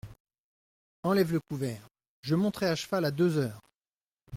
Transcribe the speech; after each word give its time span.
Enlève 1.03 1.31
le 1.33 1.39
couvert; 1.39 1.87
je 2.23 2.33
monterai 2.33 2.65
à 2.65 2.75
cheval 2.75 3.05
à 3.05 3.11
deux 3.11 3.37
heures. 3.37 3.61